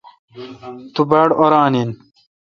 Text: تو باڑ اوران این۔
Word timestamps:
تو 0.93 1.01
باڑ 1.09 1.27
اوران 1.39 1.73
این۔ 1.77 1.89